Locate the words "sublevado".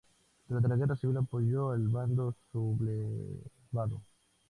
2.51-4.01